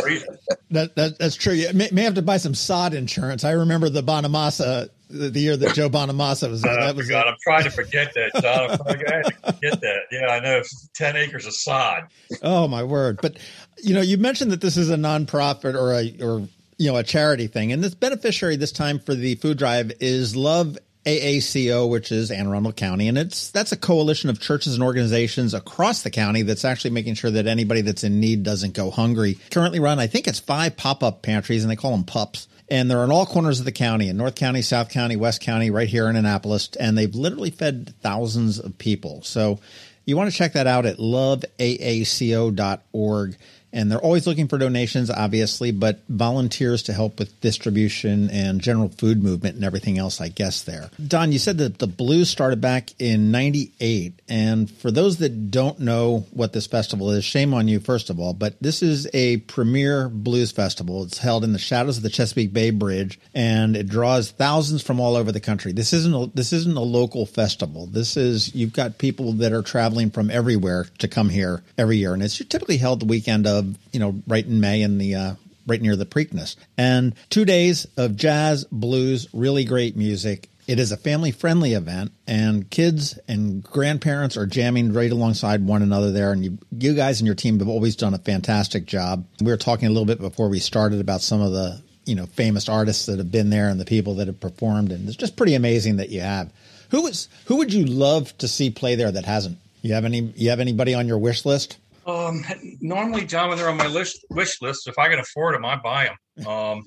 that, 0.70 0.96
that, 0.96 1.19
that's 1.19 1.37
true. 1.37 1.55
You 1.55 1.73
may, 1.73 1.88
may 1.93 2.02
have 2.02 2.14
to 2.14 2.23
buy 2.23 2.37
some 2.37 2.55
sod 2.55 2.94
insurance. 2.94 3.44
I 3.44 3.52
remember 3.52 3.88
the 3.88 4.02
Bonamassa 4.02 4.90
the 5.11 5.41
year 5.41 5.57
that 5.57 5.75
Joe 5.75 5.89
Bonamassa 5.91 6.51
was 6.51 6.62
there. 6.62 6.75
That 6.75 6.91
uh, 6.91 6.95
was 6.95 7.09
God, 7.09 7.27
I'm 7.27 7.37
trying 7.43 7.65
to 7.65 7.71
forget 7.71 8.15
that, 8.15 8.43
John. 8.43 8.71
I'm 8.71 8.79
trying 8.79 9.25
to 9.25 9.33
forget 9.53 9.81
that. 9.81 10.01
Yeah, 10.11 10.27
I 10.29 10.41
know. 10.41 10.62
Ten 10.95 11.17
acres 11.17 11.47
of 11.47 11.55
sod. 11.55 12.09
Oh 12.43 12.69
my 12.69 12.83
word! 12.83 13.19
But 13.21 13.39
you 13.83 13.95
know, 13.95 14.01
you 14.01 14.19
mentioned 14.19 14.53
that 14.53 14.61
this 14.61 14.77
is 14.77 14.91
a 14.91 14.97
nonprofit 14.97 15.75
or 15.75 15.93
a 15.93 16.25
or 16.25 16.49
you 16.79 16.91
know 16.91 16.97
a 16.97 17.03
charity 17.03 17.47
thing, 17.47 17.73
and 17.73 17.83
this 17.83 17.95
beneficiary 17.95 18.57
this 18.57 18.73
time 18.73 18.99
for 18.99 19.15
the 19.15 19.35
food 19.37 19.59
drive 19.59 19.93
is 20.01 20.37
Love 20.37 20.79
AACO, 21.07 21.89
which 21.89 22.12
is 22.12 22.31
Anne 22.31 22.47
Arundel 22.47 22.73
County, 22.73 23.09
and 23.09 23.17
it's 23.17 23.51
that's 23.51 23.73
a 23.73 23.77
coalition 23.77 24.29
of 24.29 24.41
churches 24.41 24.75
and 24.75 24.83
organizations 24.83 25.55
across 25.55 26.03
the 26.03 26.11
county 26.11 26.43
that's 26.43 26.65
actually 26.65 26.91
making 26.91 27.15
sure 27.15 27.31
that 27.31 27.47
anybody 27.47 27.81
that's 27.81 28.05
in 28.05 28.21
need 28.21 28.43
doesn't 28.43 28.75
go 28.75 28.91
hungry. 28.91 29.39
Currently 29.51 29.81
run, 29.81 29.99
I 29.99 30.07
think 30.07 30.29
it's 30.29 30.41
five 30.41 30.77
pop 30.77 31.03
up 31.03 31.23
pantries, 31.23 31.65
and 31.65 31.71
they 31.71 31.77
call 31.77 31.93
them 31.93 32.05
pups 32.05 32.49
and 32.70 32.90
they're 32.90 33.05
in 33.05 33.11
all 33.11 33.26
corners 33.26 33.58
of 33.58 33.64
the 33.64 33.72
county 33.72 34.08
in 34.08 34.17
North 34.17 34.37
County, 34.37 34.62
South 34.62 34.90
County, 34.90 35.17
West 35.17 35.40
County, 35.40 35.70
right 35.70 35.88
here 35.88 36.08
in 36.08 36.17
Annapolis, 36.17 36.70
and 36.78 36.96
they've 36.96 37.14
literally 37.14 37.50
fed 37.50 37.94
thousands 38.00 38.58
of 38.58 38.78
people. 38.78 39.22
So 39.22 39.58
you 40.05 40.17
want 40.17 40.31
to 40.31 40.37
check 40.37 40.52
that 40.55 40.67
out 40.67 40.87
at 40.87 40.96
loveaaco.org. 40.99 43.37
And 43.72 43.90
they're 43.90 44.00
always 44.00 44.26
looking 44.26 44.49
for 44.49 44.58
donations, 44.58 45.11
obviously, 45.11 45.70
but 45.70 46.00
volunteers 46.08 46.82
to 46.84 46.93
help 46.93 47.19
with 47.19 47.40
distribution 47.40 48.31
and 48.31 48.61
general 48.61 48.88
food 48.88 49.22
movement 49.22 49.56
and 49.56 49.64
everything 49.64 49.99
else, 49.99 50.20
I 50.20 50.28
guess, 50.28 50.62
there. 50.62 50.90
Don, 51.06 51.32
you 51.32 51.38
said 51.38 51.58
that 51.58 51.78
the 51.78 51.87
blues 51.87 52.28
started 52.31 52.61
back 52.61 52.90
in 52.99 53.31
98. 53.31 54.20
And 54.28 54.70
for 54.70 54.90
those 54.90 55.19
that 55.19 55.50
don't 55.50 55.81
know 55.81 56.26
what 56.32 56.52
this 56.52 56.67
festival 56.67 57.11
is, 57.11 57.25
shame 57.25 57.55
on 57.55 57.69
you, 57.69 57.81
first 57.81 58.11
of 58.11 58.19
all, 58.19 58.32
but 58.32 58.55
this 58.61 58.82
is 58.82 59.08
a 59.14 59.38
premier 59.38 60.08
blues 60.08 60.52
festival. 60.52 61.05
It's 61.05 61.19
held 61.19 61.44
in 61.44 61.52
the 61.52 61.58
shadows 61.58 61.96
of 61.96 62.02
the 62.02 62.11
Chesapeake 62.11 62.52
Bay 62.52 62.70
Bridge 62.70 63.20
and 63.34 63.76
it 63.76 63.88
draws 63.88 64.31
thousands 64.31 64.82
from 64.82 65.00
all 65.00 65.16
over 65.16 65.32
the 65.32 65.40
country. 65.40 65.73
This 65.73 65.93
isn't 65.93 66.14
a, 66.14 66.26
this 66.34 66.52
isn't 66.52 66.76
a 66.76 66.81
local 66.81 67.26
festival. 67.26 67.87
This 67.87 68.16
is, 68.16 68.55
you've 68.55 68.73
got 68.73 68.99
people 68.99 69.32
that 69.34 69.52
are 69.52 69.62
traveling 69.62 70.11
from 70.11 70.31
everywhere 70.31 70.87
to 70.99 71.08
come 71.08 71.28
here 71.28 71.62
every 71.78 71.99
year. 71.99 72.14
And 72.14 72.23
it's 72.23 72.38
typically 72.38 72.76
held 72.76 73.00
the 73.00 73.06
weekend 73.06 73.46
of 73.61 73.79
you 73.93 74.01
know, 74.01 74.21
right 74.27 74.45
in 74.45 74.61
May 74.61 74.83
in 74.83 74.99
the 74.99 75.15
uh, 75.15 75.35
right 75.67 75.81
near 75.81 75.97
the 75.97 76.07
Preakness. 76.07 76.57
And 76.77 77.15
two 77.31 77.45
days 77.45 77.87
of 77.97 78.17
jazz, 78.17 78.65
blues, 78.71 79.29
really 79.33 79.65
great 79.65 79.97
music. 79.97 80.49
It 80.67 80.79
is 80.79 80.93
a 80.93 80.97
family 80.97 81.33
friendly 81.33 81.73
event, 81.73 82.12
and 82.29 82.71
kids 82.71 83.19
and 83.27 83.62
grandparents 83.62 84.37
are 84.37 84.47
jamming 84.47 84.93
right 84.93 85.11
alongside 85.11 85.67
one 85.67 85.83
another 85.83 86.12
there. 86.12 86.31
And 86.31 86.45
you, 86.45 86.59
you 86.71 86.95
guys 86.95 87.21
and 87.21 87.27
your 87.27 87.35
team 87.35 87.59
have 87.59 87.69
always 87.69 87.97
done 87.97 88.15
a 88.15 88.19
fantastic 88.19 88.87
job. 88.87 89.25
We 89.41 89.51
were 89.51 89.57
talking 89.57 89.89
a 89.89 89.91
little 89.91 90.07
bit 90.07 90.21
before 90.21 90.49
we 90.49 90.61
started 90.61 91.01
about 91.01 91.23
some 91.23 91.41
of 91.41 91.53
the 91.53 91.83
you 92.05 92.15
know 92.15 92.27
famous 92.27 92.69
artists 92.69 93.07
that 93.07 93.19
have 93.19 93.33
been 93.33 93.51
there 93.51 93.69
and 93.69 93.81
the 93.81 93.85
people 93.85 94.17
that 94.17 94.29
have 94.29 94.41
performed, 94.41 94.93
and 94.93 95.09
it's 95.09 95.17
just 95.17 95.37
pretty 95.37 95.55
amazing 95.55 95.97
that 95.97 96.11
you 96.11 96.21
have. 96.21 96.53
Who 96.91 97.07
is 97.07 97.29
who 97.47 97.57
would 97.57 97.73
you 97.73 97.85
love 97.85 98.37
to 98.39 98.49
see 98.49 98.71
play 98.71 98.95
there 98.95 99.11
that 99.11 99.25
hasn't? 99.25 99.59
You 99.83 99.95
have 99.95 100.05
any? 100.05 100.33
You 100.37 100.51
have 100.51 100.61
anybody 100.61 100.95
on 100.95 101.09
your 101.09 101.19
wish 101.19 101.45
list? 101.45 101.79
Um, 102.11 102.45
normally, 102.81 103.25
John, 103.25 103.49
when 103.49 103.59
they're 103.59 103.69
on 103.69 103.77
my 103.77 103.87
list 103.87 104.25
wish 104.31 104.61
list, 104.61 104.89
if 104.89 104.99
I 104.99 105.09
can 105.09 105.19
afford 105.19 105.55
them, 105.55 105.65
I 105.65 105.77
buy 105.77 106.11
them. 106.37 106.47
Um, 106.47 106.85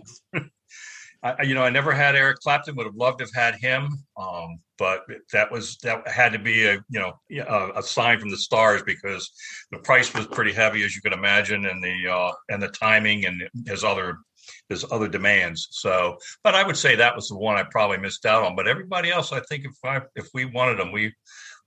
I, 1.23 1.43
you 1.43 1.55
know, 1.55 1.63
I 1.63 1.69
never 1.69 1.93
had 1.93 2.15
Eric 2.15 2.39
Clapton. 2.39 2.75
Would 2.75 2.85
have 2.85 2.95
loved 2.95 3.19
to 3.19 3.25
have 3.25 3.33
had 3.33 3.55
him, 3.55 4.03
um, 4.17 4.59
but 4.77 5.03
that 5.31 5.49
was 5.49 5.77
that 5.77 6.05
had 6.07 6.33
to 6.33 6.39
be 6.39 6.65
a 6.65 6.73
you 6.89 6.99
know 6.99 7.13
a, 7.31 7.79
a, 7.79 7.83
sign 7.83 8.19
from 8.19 8.29
the 8.29 8.37
stars 8.37 8.83
because 8.83 9.31
the 9.71 9.79
price 9.79 10.13
was 10.13 10.27
pretty 10.27 10.51
heavy, 10.51 10.83
as 10.83 10.95
you 10.95 11.01
could 11.01 11.13
imagine, 11.13 11.65
and 11.65 11.81
the 11.81 12.11
uh, 12.11 12.31
and 12.49 12.61
the 12.61 12.67
timing 12.67 13.25
and 13.25 13.41
his 13.65 13.85
other 13.85 14.17
his 14.67 14.85
other 14.91 15.07
demands. 15.07 15.69
So, 15.71 16.17
but 16.43 16.55
I 16.55 16.65
would 16.65 16.77
say 16.77 16.95
that 16.95 17.15
was 17.15 17.29
the 17.29 17.37
one 17.37 17.55
I 17.55 17.63
probably 17.71 17.97
missed 17.97 18.25
out 18.25 18.43
on. 18.43 18.57
But 18.57 18.67
everybody 18.67 19.09
else, 19.09 19.31
I 19.31 19.39
think 19.41 19.63
if 19.63 19.75
I 19.85 20.01
if 20.15 20.27
we 20.33 20.43
wanted 20.43 20.77
them, 20.77 20.91
we 20.91 21.13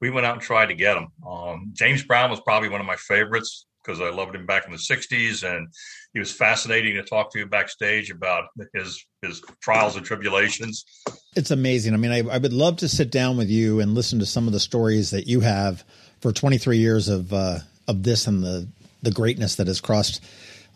we 0.00 0.10
went 0.10 0.26
out 0.26 0.34
and 0.34 0.42
tried 0.42 0.66
to 0.66 0.74
get 0.74 0.96
him. 0.96 1.08
Um, 1.26 1.70
James 1.72 2.02
Brown 2.02 2.30
was 2.30 2.40
probably 2.40 2.68
one 2.68 2.80
of 2.80 2.86
my 2.86 2.96
favorites 2.96 3.66
because 3.82 4.00
I 4.00 4.10
loved 4.10 4.34
him 4.34 4.46
back 4.46 4.66
in 4.66 4.72
the 4.72 4.78
'60s, 4.78 5.42
and 5.42 5.68
he 6.12 6.18
was 6.18 6.32
fascinating 6.32 6.94
to 6.94 7.02
talk 7.02 7.32
to 7.32 7.46
backstage 7.46 8.10
about 8.10 8.44
his 8.74 9.04
his 9.22 9.42
trials 9.60 9.96
and 9.96 10.04
tribulations. 10.04 10.84
It's 11.34 11.50
amazing. 11.50 11.94
I 11.94 11.96
mean, 11.96 12.12
I, 12.12 12.18
I 12.28 12.38
would 12.38 12.52
love 12.52 12.76
to 12.78 12.88
sit 12.88 13.10
down 13.10 13.36
with 13.36 13.48
you 13.48 13.80
and 13.80 13.94
listen 13.94 14.18
to 14.18 14.26
some 14.26 14.46
of 14.46 14.52
the 14.52 14.60
stories 14.60 15.10
that 15.10 15.26
you 15.26 15.40
have 15.40 15.84
for 16.20 16.32
23 16.32 16.78
years 16.78 17.08
of 17.08 17.32
uh, 17.32 17.58
of 17.86 18.02
this 18.02 18.26
and 18.26 18.42
the 18.42 18.68
the 19.02 19.10
greatness 19.10 19.56
that 19.56 19.66
has 19.66 19.80
crossed 19.80 20.22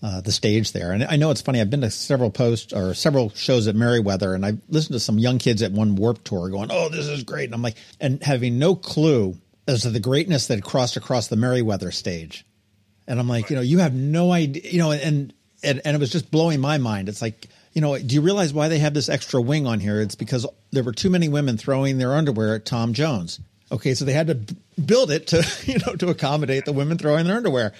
uh, 0.02 0.20
the 0.20 0.32
stage 0.32 0.72
there. 0.72 0.92
And 0.92 1.04
I 1.04 1.16
know 1.16 1.30
it's 1.30 1.42
funny. 1.42 1.60
I've 1.60 1.70
been 1.70 1.82
to 1.82 1.90
several 1.90 2.30
posts 2.30 2.72
or 2.72 2.94
several 2.94 3.30
shows 3.30 3.68
at 3.68 3.74
Merriweather, 3.74 4.34
and 4.34 4.46
I've 4.46 4.58
listened 4.68 4.94
to 4.94 5.00
some 5.00 5.18
young 5.18 5.38
kids 5.38 5.62
at 5.62 5.72
one 5.72 5.96
Warp 5.96 6.24
Tour 6.24 6.48
going, 6.48 6.70
"Oh, 6.72 6.88
this 6.88 7.06
is 7.06 7.22
great," 7.22 7.44
and 7.44 7.54
I'm 7.54 7.62
like, 7.62 7.76
and 8.00 8.22
having 8.22 8.58
no 8.58 8.74
clue 8.74 9.36
as 9.68 9.82
to 9.82 9.90
the 9.90 10.00
greatness 10.00 10.46
that 10.46 10.62
crossed 10.62 10.96
across 10.96 11.28
the 11.28 11.36
Merriweather 11.36 11.90
stage. 11.90 12.46
And 13.06 13.20
I'm 13.20 13.28
like, 13.28 13.50
you 13.50 13.56
know, 13.56 13.62
you 13.62 13.78
have 13.78 13.94
no 13.94 14.32
idea, 14.32 14.62
you 14.70 14.78
know, 14.78 14.92
and 14.92 15.34
and 15.62 15.80
and 15.84 15.96
it 15.96 16.00
was 16.00 16.10
just 16.10 16.30
blowing 16.30 16.60
my 16.60 16.78
mind. 16.78 17.08
It's 17.08 17.22
like. 17.22 17.48
You 17.72 17.80
know, 17.80 17.96
do 17.96 18.16
you 18.16 18.20
realize 18.20 18.52
why 18.52 18.66
they 18.66 18.80
have 18.80 18.94
this 18.94 19.08
extra 19.08 19.40
wing 19.40 19.68
on 19.68 19.78
here? 19.78 20.00
It's 20.00 20.16
because 20.16 20.44
there 20.72 20.82
were 20.82 20.90
too 20.90 21.08
many 21.08 21.28
women 21.28 21.56
throwing 21.56 21.98
their 21.98 22.14
underwear 22.14 22.56
at 22.56 22.64
Tom 22.64 22.94
Jones. 22.94 23.38
Okay, 23.70 23.94
so 23.94 24.04
they 24.04 24.12
had 24.12 24.26
to 24.26 24.56
build 24.80 25.12
it 25.12 25.28
to 25.28 25.46
you 25.66 25.78
know 25.86 25.94
to 25.94 26.08
accommodate 26.08 26.64
the 26.64 26.72
women 26.72 26.98
throwing 26.98 27.26
their 27.26 27.36
underwear 27.36 27.72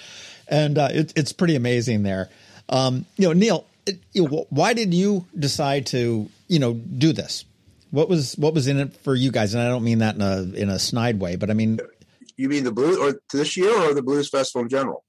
and 0.51 0.79
uh, 0.79 0.89
it, 0.91 1.13
it's 1.17 1.33
pretty 1.33 1.57
amazing 1.57 2.03
there. 2.03 2.29
Um, 2.69 3.07
you 3.17 3.29
know, 3.29 3.33
Neal, 3.33 3.67
it, 3.87 4.01
you 4.13 4.29
know, 4.29 4.47
why 4.51 4.75
did 4.75 4.93
you 4.93 5.27
decide 5.39 5.87
to 5.87 6.29
you 6.49 6.59
know 6.59 6.75
do 6.75 7.13
this? 7.13 7.45
What 7.91 8.09
was 8.09 8.37
what 8.37 8.55
was 8.55 8.67
in 8.67 8.79
it 8.79 8.97
for 8.99 9.15
you 9.15 9.31
guys? 9.31 9.55
And 9.55 9.63
I 9.63 9.69
don't 9.69 9.85
mean 9.85 9.99
that 9.99 10.15
in 10.15 10.23
a 10.23 10.43
in 10.43 10.69
a 10.69 10.79
snide 10.79 11.21
way, 11.21 11.37
but 11.37 11.51
I 11.51 11.55
mean, 11.55 11.81
you 12.37 12.49
mean 12.49 12.65
the 12.65 12.73
blues 12.73 12.99
or 12.99 13.21
this 13.33 13.57
year 13.57 13.75
or 13.75 13.95
the 13.95 14.03
blues 14.03 14.29
festival 14.29 14.63
in 14.63 14.69
general? 14.69 15.05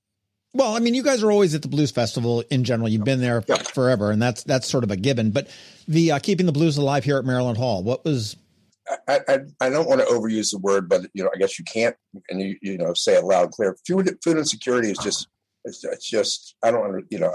Well, 0.53 0.75
I 0.75 0.79
mean, 0.79 0.93
you 0.95 1.03
guys 1.03 1.23
are 1.23 1.31
always 1.31 1.55
at 1.55 1.61
the 1.61 1.69
blues 1.69 1.91
festival 1.91 2.43
in 2.49 2.65
general. 2.65 2.89
You've 2.89 3.05
been 3.05 3.21
there 3.21 3.41
yeah. 3.47 3.55
forever, 3.55 4.11
and 4.11 4.21
that's 4.21 4.43
that's 4.43 4.67
sort 4.67 4.83
of 4.83 4.91
a 4.91 4.97
given. 4.97 5.31
But 5.31 5.47
the 5.87 6.13
uh, 6.13 6.19
keeping 6.19 6.45
the 6.45 6.51
blues 6.51 6.77
alive 6.77 7.05
here 7.05 7.17
at 7.17 7.23
Maryland 7.23 7.57
Hall, 7.57 7.83
what 7.83 8.03
was 8.03 8.35
I, 9.07 9.19
I, 9.27 9.39
I, 9.59 9.69
don't 9.69 9.87
want 9.87 10.01
to 10.01 10.07
overuse 10.07 10.51
the 10.51 10.57
word, 10.59 10.89
but 10.89 11.07
you 11.13 11.23
know, 11.23 11.29
I 11.33 11.37
guess 11.37 11.57
you 11.57 11.65
can't, 11.65 11.95
and 12.29 12.41
you 12.41 12.57
you 12.61 12.77
know, 12.77 12.93
say 12.93 13.15
it 13.15 13.23
loud 13.23 13.43
and 13.43 13.51
clear. 13.51 13.77
Food 13.87 14.17
food 14.23 14.37
insecurity 14.37 14.91
is 14.91 14.97
just 14.97 15.27
it's, 15.65 15.83
it's 15.83 16.09
just 16.09 16.55
I 16.63 16.71
don't 16.71 17.05
you 17.09 17.19
know. 17.19 17.33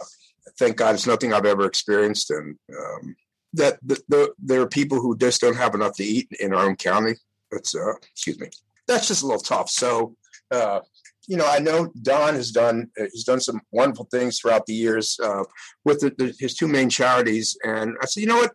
Thank 0.58 0.76
God, 0.76 0.94
it's 0.94 1.06
nothing 1.06 1.32
I've 1.32 1.46
ever 1.46 1.66
experienced, 1.66 2.30
and 2.30 2.56
um, 2.70 3.16
that 3.54 3.78
the, 3.82 4.00
the, 4.08 4.32
there 4.38 4.60
are 4.60 4.68
people 4.68 5.00
who 5.00 5.16
just 5.16 5.40
don't 5.40 5.56
have 5.56 5.74
enough 5.74 5.96
to 5.96 6.04
eat 6.04 6.28
in 6.38 6.54
our 6.54 6.66
own 6.66 6.76
county. 6.76 7.14
That's 7.50 7.74
uh, 7.74 7.94
excuse 8.12 8.38
me. 8.38 8.48
That's 8.86 9.08
just 9.08 9.22
a 9.22 9.26
little 9.26 9.40
tough. 9.40 9.68
So, 9.68 10.14
uh, 10.52 10.80
you 11.26 11.36
know, 11.36 11.46
I 11.48 11.58
know 11.58 11.90
Don 12.02 12.34
has 12.34 12.52
done 12.52 12.90
he's 12.96 13.24
done 13.24 13.40
some 13.40 13.60
wonderful 13.72 14.08
things 14.10 14.38
throughout 14.38 14.66
the 14.66 14.74
years 14.74 15.18
uh, 15.22 15.42
with 15.84 16.00
the, 16.00 16.14
the, 16.16 16.34
his 16.38 16.54
two 16.54 16.68
main 16.68 16.88
charities, 16.88 17.58
and 17.64 17.96
I 18.00 18.06
said, 18.06 18.20
you 18.20 18.26
know 18.28 18.36
what, 18.36 18.52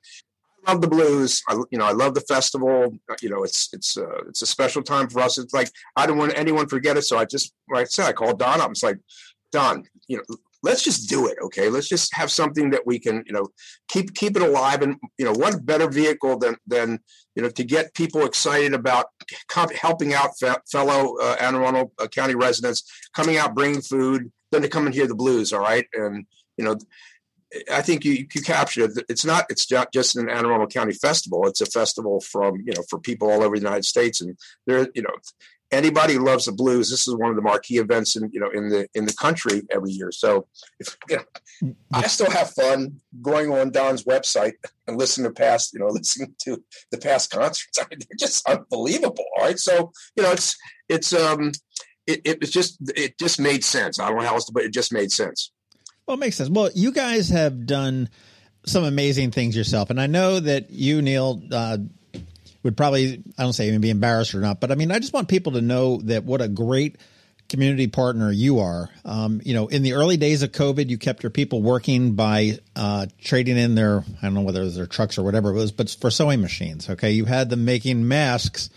love 0.67 0.81
the 0.81 0.87
blues. 0.87 1.41
I, 1.47 1.55
you 1.71 1.77
know, 1.77 1.85
I 1.85 1.91
love 1.91 2.13
the 2.13 2.21
festival. 2.21 2.97
You 3.21 3.29
know, 3.29 3.43
it's 3.43 3.69
it's 3.73 3.97
uh, 3.97 4.21
it's 4.27 4.41
a 4.41 4.47
special 4.47 4.81
time 4.81 5.09
for 5.09 5.21
us. 5.21 5.37
It's 5.37 5.53
like 5.53 5.71
I 5.95 6.05
don't 6.05 6.17
want 6.17 6.37
anyone 6.37 6.67
forget 6.67 6.97
it. 6.97 7.03
So 7.03 7.17
I 7.17 7.25
just, 7.25 7.53
like 7.69 7.83
I 7.83 7.89
said, 7.89 8.07
I 8.07 8.13
called 8.13 8.39
Don 8.39 8.61
up. 8.61 8.71
It's 8.71 8.83
like, 8.83 8.99
Don, 9.51 9.83
you 10.07 10.17
know, 10.17 10.35
let's 10.63 10.83
just 10.83 11.09
do 11.09 11.27
it. 11.27 11.37
Okay, 11.41 11.69
let's 11.69 11.89
just 11.89 12.13
have 12.15 12.31
something 12.31 12.69
that 12.71 12.85
we 12.85 12.99
can, 12.99 13.23
you 13.25 13.33
know, 13.33 13.47
keep 13.87 14.13
keep 14.13 14.35
it 14.35 14.41
alive. 14.41 14.81
And 14.81 14.97
you 15.17 15.25
know, 15.25 15.33
what 15.33 15.65
better 15.65 15.89
vehicle 15.89 16.37
than 16.37 16.55
than 16.67 16.99
you 17.35 17.43
know 17.43 17.49
to 17.49 17.63
get 17.63 17.93
people 17.93 18.25
excited 18.25 18.73
about 18.73 19.07
helping 19.79 20.13
out 20.13 20.31
fellow 20.71 21.15
uh, 21.21 21.37
Anne 21.39 21.55
Arundel 21.55 21.91
uh, 21.99 22.07
County 22.07 22.35
residents, 22.35 22.83
coming 23.15 23.37
out, 23.37 23.55
bringing 23.55 23.81
food, 23.81 24.31
than 24.51 24.61
to 24.61 24.69
come 24.69 24.85
and 24.85 24.95
hear 24.95 25.07
the 25.07 25.15
blues. 25.15 25.53
All 25.53 25.61
right, 25.61 25.87
and 25.93 26.25
you 26.57 26.65
know 26.65 26.77
I 27.71 27.81
think 27.81 28.05
you, 28.05 28.27
you 28.33 28.41
captured 28.41 28.97
it. 28.97 29.05
It's 29.09 29.25
not. 29.25 29.45
It's 29.49 29.69
not 29.69 29.91
just 29.91 30.15
an 30.15 30.29
Anne 30.29 30.45
Arundel 30.45 30.67
County 30.67 30.93
festival. 30.93 31.47
It's 31.47 31.61
a 31.61 31.65
festival 31.65 32.21
from 32.21 32.57
you 32.65 32.73
know 32.73 32.83
for 32.89 32.99
people 32.99 33.29
all 33.29 33.43
over 33.43 33.55
the 33.55 33.61
United 33.61 33.85
States, 33.85 34.21
and 34.21 34.37
there 34.65 34.87
you 34.95 35.01
know 35.01 35.15
anybody 35.71 36.13
who 36.13 36.23
loves 36.23 36.45
the 36.45 36.51
blues. 36.51 36.89
This 36.89 37.07
is 37.07 37.15
one 37.15 37.29
of 37.29 37.35
the 37.35 37.41
marquee 37.41 37.77
events 37.77 38.15
in 38.15 38.29
you 38.31 38.39
know 38.39 38.49
in 38.49 38.69
the 38.69 38.87
in 38.93 39.05
the 39.05 39.13
country 39.13 39.63
every 39.69 39.91
year. 39.91 40.11
So 40.11 40.47
if 40.79 40.97
you 41.09 41.17
know, 41.61 41.75
I 41.93 42.07
still 42.07 42.31
have 42.31 42.51
fun 42.51 43.01
going 43.21 43.51
on 43.51 43.71
Don's 43.71 44.03
website 44.03 44.53
and 44.87 44.97
listening 44.97 45.29
to 45.29 45.33
past 45.33 45.73
you 45.73 45.79
know 45.79 45.87
listening 45.89 46.35
to 46.43 46.63
the 46.91 46.97
past 46.97 47.31
concerts. 47.31 47.79
I 47.79 47.85
mean, 47.89 47.99
they're 47.99 48.17
just 48.17 48.47
unbelievable. 48.47 49.25
All 49.37 49.45
right, 49.45 49.59
so 49.59 49.91
you 50.15 50.23
know 50.23 50.31
it's 50.31 50.57
it's 50.87 51.13
um 51.13 51.51
it, 52.07 52.21
it 52.25 52.39
was 52.39 52.51
just 52.51 52.77
it 52.95 53.17
just 53.17 53.39
made 53.39 53.63
sense. 53.63 53.99
I 53.99 54.07
don't 54.07 54.17
know 54.17 54.25
how 54.25 54.35
else 54.35 54.45
to, 54.45 54.53
but 54.53 54.63
it 54.63 54.73
just 54.73 54.93
made 54.93 55.11
sense. 55.11 55.51
Well, 56.05 56.15
it 56.15 56.19
makes 56.19 56.35
sense. 56.35 56.49
Well, 56.49 56.69
you 56.73 56.91
guys 56.91 57.29
have 57.29 57.65
done 57.65 58.09
some 58.65 58.83
amazing 58.83 59.31
things 59.31 59.55
yourself, 59.55 59.89
and 59.89 59.99
I 59.99 60.07
know 60.07 60.39
that 60.39 60.69
you, 60.69 61.01
Neal, 61.01 61.41
uh, 61.51 61.77
would 62.63 62.77
probably 62.77 63.23
I 63.37 63.43
don't 63.43 63.53
say 63.53 63.67
even 63.67 63.81
be 63.81 63.89
embarrassed 63.89 64.35
or 64.35 64.39
not, 64.39 64.59
but 64.59 64.71
I 64.71 64.75
mean 64.75 64.91
I 64.91 64.99
just 64.99 65.13
want 65.13 65.27
people 65.27 65.53
to 65.53 65.61
know 65.61 65.97
that 66.03 66.23
what 66.23 66.41
a 66.41 66.47
great 66.47 66.97
community 67.49 67.87
partner 67.87 68.31
you 68.31 68.59
are. 68.59 68.89
Um, 69.03 69.41
you 69.43 69.53
know, 69.53 69.67
in 69.67 69.83
the 69.83 69.93
early 69.93 70.15
days 70.15 70.41
of 70.41 70.51
COVID, 70.51 70.89
you 70.89 70.97
kept 70.97 71.23
your 71.23 71.31
people 71.31 71.61
working 71.61 72.13
by 72.13 72.59
uh, 72.75 73.07
trading 73.19 73.57
in 73.57 73.75
their 73.75 73.99
I 73.99 74.21
don't 74.23 74.33
know 74.33 74.41
whether 74.41 74.61
it 74.61 74.65
was 74.65 74.75
their 74.75 74.87
trucks 74.87 75.17
or 75.17 75.23
whatever 75.23 75.49
it 75.49 75.53
was, 75.53 75.71
but 75.71 75.89
for 75.99 76.11
sewing 76.11 76.41
machines. 76.41 76.89
Okay, 76.89 77.11
you 77.11 77.25
had 77.25 77.49
them 77.49 77.65
making 77.65 78.07
masks. 78.07 78.69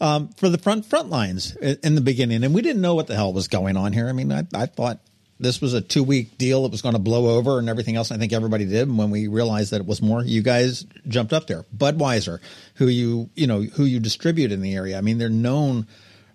Um, 0.00 0.28
for 0.28 0.48
the 0.48 0.58
front 0.58 0.86
front 0.86 1.10
lines 1.10 1.56
in 1.56 1.96
the 1.96 2.00
beginning, 2.00 2.44
and 2.44 2.54
we 2.54 2.62
didn't 2.62 2.80
know 2.80 2.94
what 2.94 3.08
the 3.08 3.16
hell 3.16 3.32
was 3.32 3.48
going 3.48 3.76
on 3.76 3.92
here. 3.92 4.08
I 4.08 4.12
mean, 4.12 4.30
I, 4.30 4.44
I 4.54 4.66
thought 4.66 5.00
this 5.40 5.60
was 5.60 5.74
a 5.74 5.80
two 5.80 6.02
week 6.02 6.38
deal. 6.38 6.62
that 6.62 6.72
was 6.72 6.82
going 6.82 6.94
to 6.94 7.00
blow 7.00 7.36
over 7.36 7.58
and 7.58 7.68
everything 7.68 7.96
else. 7.96 8.10
I 8.10 8.16
think 8.16 8.32
everybody 8.32 8.64
did. 8.64 8.88
And 8.88 8.98
when 8.98 9.10
we 9.10 9.28
realized 9.28 9.72
that 9.72 9.80
it 9.80 9.86
was 9.86 10.02
more, 10.02 10.22
you 10.22 10.42
guys 10.42 10.84
jumped 11.06 11.32
up 11.32 11.46
there. 11.46 11.64
Budweiser, 11.76 12.40
who 12.74 12.88
you, 12.88 13.30
you 13.34 13.46
know, 13.46 13.62
who 13.62 13.84
you 13.84 14.00
distribute 14.00 14.52
in 14.52 14.60
the 14.60 14.74
area. 14.74 14.98
I 14.98 15.00
mean, 15.00 15.18
they're 15.18 15.28
known 15.28 15.86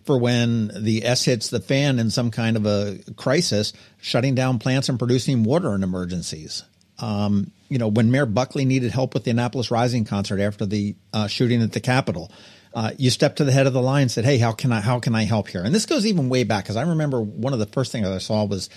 for 0.06 0.18
when 0.18 0.72
the 0.76 1.06
S 1.06 1.26
hits 1.26 1.50
the 1.50 1.60
fan 1.60 2.00
in 2.00 2.10
some 2.10 2.32
kind 2.32 2.58
of 2.58 2.66
a 2.66 3.00
crisis, 3.16 3.74
shutting 4.02 4.36
down 4.36 4.60
plants 4.60 4.90
and 4.90 5.00
producing 5.00 5.44
water 5.44 5.74
in 5.76 5.84
emergencies. 5.84 6.64
Um, 7.00 7.52
you 7.70 7.78
know, 7.78 7.88
when 7.88 8.12
Mayor 8.12 8.26
Buckley 8.26 8.66
needed 8.66 8.92
help 8.92 9.14
with 9.14 9.24
the 9.24 9.32
Annapolis 9.32 9.72
Rising 9.72 10.06
concert 10.06 10.40
after 10.40 10.66
the 10.66 10.96
uh, 11.12 11.28
shooting 11.28 11.62
at 11.62 11.72
the 11.72 11.80
Capital, 11.80 12.32
uh, 12.74 12.92
you 12.98 13.10
stepped 13.10 13.38
to 13.38 13.44
the 13.44 13.52
head 13.52 13.68
of 13.68 13.74
the 13.74 13.82
line 13.82 14.04
and 14.04 14.12
said, 14.12 14.26
"Hey, 14.26 14.38
how 14.38 14.52
can 14.52 14.72
I 14.72 14.82
how 14.82 15.00
can 15.00 15.16
I 15.16 15.24
help 15.24 15.48
here?" 15.48 15.64
And 15.64 15.74
this 15.74 15.86
goes 15.86 16.06
even 16.06 16.30
way 16.30 16.44
back 16.44 16.64
because 16.64 16.76
I 16.76 16.84
remember 16.84 17.22
one 17.22 17.54
of 17.54 17.60
the 17.60 17.66
first 17.66 17.92
things 17.92 18.08
I 18.08 18.18
saw 18.18 18.46
was 18.46 18.70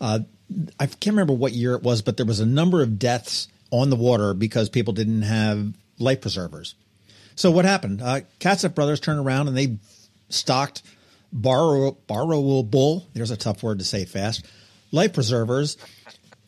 uh, 0.00 0.20
I 0.78 0.86
can't 0.86 1.14
remember 1.14 1.32
what 1.32 1.52
year 1.52 1.74
it 1.74 1.82
was, 1.82 2.02
but 2.02 2.16
there 2.16 2.26
was 2.26 2.40
a 2.40 2.46
number 2.46 2.82
of 2.82 2.98
deaths 2.98 3.48
on 3.70 3.90
the 3.90 3.96
water 3.96 4.34
because 4.34 4.68
people 4.68 4.92
didn't 4.92 5.22
have 5.22 5.72
life 5.98 6.20
preservers. 6.20 6.74
So 7.34 7.50
what 7.50 7.64
happened? 7.64 8.02
Uh, 8.02 8.20
Brothers 8.74 9.00
turned 9.00 9.20
around 9.20 9.48
and 9.48 9.56
they 9.56 9.78
stocked 10.28 10.82
borrow, 11.32 11.96
borrowable. 12.08 12.70
Bull. 12.70 13.06
There's 13.14 13.30
a 13.30 13.36
tough 13.36 13.62
word 13.62 13.78
to 13.78 13.84
say 13.84 14.04
fast. 14.04 14.44
Life 14.90 15.14
preservers 15.14 15.78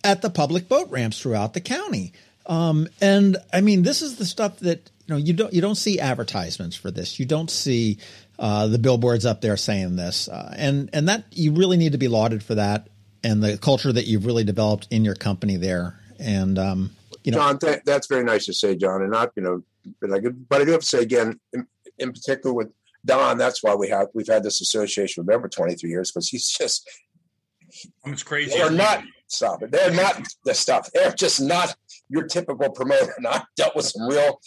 at 0.02 0.20
the 0.20 0.30
public 0.30 0.68
boat 0.68 0.90
ramps 0.90 1.20
throughout 1.20 1.54
the 1.54 1.60
county. 1.60 2.12
Um, 2.46 2.88
and 3.00 3.38
I 3.52 3.62
mean, 3.62 3.82
this 3.82 4.02
is 4.02 4.16
the 4.16 4.26
stuff 4.26 4.58
that 4.58 4.90
you 5.06 5.14
know 5.14 5.18
you 5.18 5.32
don't 5.32 5.52
you 5.52 5.60
don't 5.60 5.74
see 5.74 6.00
advertisements 6.00 6.76
for 6.76 6.90
this. 6.90 7.18
You 7.18 7.26
don't 7.26 7.50
see 7.50 7.98
uh, 8.38 8.66
the 8.68 8.78
billboards 8.78 9.26
up 9.26 9.40
there 9.40 9.56
saying 9.56 9.96
this, 9.96 10.28
uh, 10.28 10.54
and 10.56 10.90
and 10.92 11.08
that 11.08 11.24
you 11.30 11.52
really 11.52 11.76
need 11.76 11.92
to 11.92 11.98
be 11.98 12.08
lauded 12.08 12.42
for 12.42 12.54
that 12.54 12.88
and 13.22 13.42
the 13.42 13.58
culture 13.58 13.92
that 13.92 14.06
you've 14.06 14.26
really 14.26 14.44
developed 14.44 14.86
in 14.90 15.04
your 15.04 15.14
company 15.14 15.56
there. 15.56 15.98
And 16.18 16.58
um, 16.58 16.90
you 17.24 17.32
know, 17.32 17.38
John, 17.38 17.58
th- 17.58 17.80
that's 17.84 18.06
very 18.06 18.24
nice 18.24 18.46
to 18.46 18.54
say, 18.54 18.76
John, 18.76 19.02
and 19.02 19.10
not 19.10 19.32
you 19.36 19.42
know, 19.42 19.62
but 20.00 20.12
I, 20.12 20.20
but 20.20 20.62
I 20.62 20.64
do 20.64 20.72
have 20.72 20.80
to 20.80 20.86
say 20.86 21.02
again, 21.02 21.40
in, 21.52 21.66
in 21.98 22.12
particular 22.12 22.54
with 22.54 22.70
Don, 23.04 23.36
that's 23.36 23.62
why 23.62 23.74
we 23.74 23.88
have 23.88 24.08
we've 24.14 24.28
had 24.28 24.42
this 24.42 24.60
association 24.60 25.24
with 25.24 25.34
him 25.34 25.42
for 25.42 25.48
23 25.48 25.90
years 25.90 26.10
because 26.10 26.28
he's 26.28 26.48
just. 26.48 26.88
It's 28.04 28.22
crazy. 28.22 28.56
They're 28.56 28.70
not 28.70 29.02
stop 29.26 29.62
it. 29.62 29.72
They're 29.72 29.90
not 29.90 30.22
the 30.44 30.54
stuff. 30.54 30.88
They're 30.94 31.12
just 31.12 31.40
not 31.40 31.74
your 32.08 32.24
typical 32.24 32.70
promoter. 32.70 33.14
And 33.16 33.26
I've 33.26 33.42
dealt 33.56 33.74
with 33.74 33.86
some 33.86 34.06
real 34.06 34.40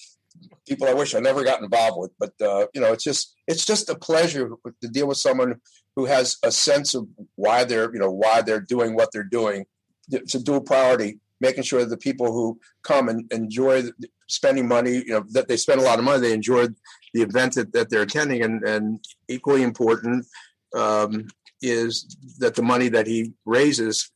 people 0.67 0.88
I 0.88 0.94
wish 0.94 1.15
I 1.15 1.20
never 1.20 1.44
got 1.44 1.62
involved 1.62 1.98
with. 2.00 2.12
But 2.20 2.34
uh, 2.41 2.67
you 2.74 2.82
know, 2.82 2.94
it's 2.94 3.03
just 3.03 3.36
it's 3.48 3.65
just 3.65 3.89
a 3.89 3.96
pleasure 3.96 4.51
to 4.82 4.88
deal 4.88 5.08
with 5.08 5.17
someone 5.17 5.56
who 5.96 6.06
has 6.06 6.38
a 6.44 6.51
sense 6.51 6.94
of 6.94 7.08
why 7.36 7.63
they're 7.63 7.91
you 7.94 8.00
know 8.00 8.12
why 8.12 8.41
they're 8.41 8.62
doing 8.62 8.96
what 8.96 9.10
they're 9.12 9.24
doing. 9.24 9.65
It's 10.10 10.36
a 10.36 10.44
dual 10.44 10.62
priority, 10.62 11.20
making 11.41 11.63
sure 11.63 11.82
that 11.82 11.89
the 11.89 11.98
people 11.98 12.32
who 12.32 12.60
come 12.84 13.10
and 13.10 13.32
enjoy 13.32 13.84
spending 14.29 14.67
money, 14.67 15.03
you 15.06 15.10
know, 15.10 15.24
that 15.32 15.48
they 15.48 15.58
spend 15.58 15.82
a 15.82 15.84
lot 15.84 16.00
of 16.00 16.06
money, 16.06 16.22
they 16.22 16.34
enjoy 16.34 16.67
the 17.13 17.22
event 17.22 17.56
that, 17.56 17.74
that 17.74 17.89
they're 17.89 18.03
attending, 18.03 18.44
and 18.44 18.63
and 18.63 19.03
equally 19.27 19.63
important 19.63 20.25
um, 20.75 21.27
is 21.62 22.17
that 22.39 22.56
the 22.56 22.62
money 22.62 22.89
that 22.89 23.08
he 23.08 23.34
raises 23.46 24.12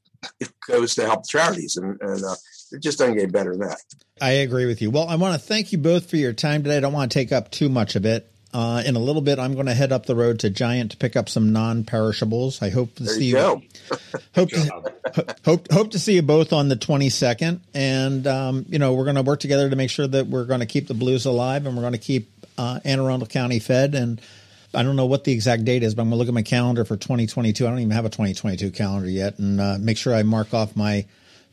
goes 0.68 0.96
to 0.96 1.06
help 1.06 1.28
charities, 1.28 1.78
and, 1.78 2.00
and 2.02 2.24
uh, 2.24 2.36
it 2.72 2.82
just 2.82 3.00
doesn't 3.00 3.18
get 3.18 3.32
better 3.32 3.52
than 3.52 3.68
that. 3.68 3.78
I 4.22 4.32
agree 4.32 4.66
with 4.66 4.82
you. 4.82 4.92
Well, 4.92 5.08
I 5.08 5.16
want 5.16 5.40
to 5.40 5.46
thank 5.46 5.72
you 5.72 5.78
both 5.78 6.10
for 6.10 6.18
your 6.18 6.34
time 6.34 6.64
today. 6.64 6.78
I 6.78 6.80
don't 6.80 6.94
want 6.94 7.12
to 7.12 7.20
take 7.20 7.32
up 7.32 7.52
too 7.52 7.70
much 7.70 7.96
of 7.96 8.06
it. 8.06 8.28
Uh, 8.54 8.84
in 8.86 8.98
a 8.98 9.00
little 9.00 9.22
bit, 9.22 9.40
I'm 9.40 9.54
going 9.54 9.68
to 9.68 9.74
head 9.74 9.94
up 9.94 10.06
the 10.06 10.16
road 10.16 10.42
to 10.42 10.50
Giant 10.50 10.92
to 10.92 10.98
pick 10.98 11.16
up 11.16 11.30
some 11.30 11.54
non-perishables. 11.54 12.62
I 12.62 12.70
hope 12.70 12.96
to 12.96 13.04
there 13.04 13.14
see 13.14 13.26
you. 13.26 13.38
you 13.38 13.62
hope 14.36 14.50
to, 14.50 15.36
hope 15.46 15.72
hope 15.72 15.92
to 15.92 16.00
see 16.00 16.16
you 16.16 16.22
both 16.22 16.52
on 16.52 16.68
the 16.68 16.76
22nd, 16.76 17.62
and 17.74 18.28
um, 18.28 18.66
you 18.68 18.78
know 18.78 18.94
we're 18.94 19.06
going 19.06 19.16
to 19.16 19.22
work 19.22 19.40
together 19.40 19.70
to 19.70 19.76
make 19.78 19.90
sure 19.90 20.06
that 20.06 20.28
we're 20.28 20.44
going 20.44 20.60
to 20.60 20.66
keep 20.66 20.88
the 20.88 20.94
blues 20.94 21.26
alive, 21.26 21.66
and 21.66 21.78
we're 21.78 21.82
going 21.82 21.94
to 21.94 22.00
keep 22.00 22.30
uh, 22.58 22.82
Anne 22.84 23.00
Arundel 23.00 23.28
County 23.28 23.60
fed. 23.60 23.96
And 23.96 24.20
I 24.74 24.84
don't 24.84 24.98
know 24.98 25.06
what 25.06 25.24
the 25.24 25.32
exact 25.32 25.64
date 25.64 25.84
is, 25.84 25.96
but 25.96 26.02
I'm 26.02 26.10
going 26.10 26.18
to 26.18 26.20
look 26.20 26.28
at 26.28 26.34
my 26.34 26.42
calendar 26.42 26.84
for 26.84 26.98
2022. 26.98 27.66
I 27.66 27.70
don't 27.70 27.80
even 27.80 27.92
have 27.92 28.06
a 28.06 28.10
2022 28.10 28.72
calendar 28.72 29.10
yet, 29.10 29.40
and 29.40 29.62
uh, 29.62 29.78
make 29.80 29.98
sure 29.98 30.14
I 30.14 30.24
mark 30.24 30.54
off 30.54 30.76
my 30.76 31.06